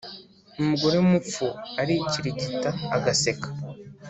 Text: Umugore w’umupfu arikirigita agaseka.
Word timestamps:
Umugore 0.61 0.95
w’umupfu 0.97 1.45
arikirigita 1.81 2.69
agaseka. 2.95 3.47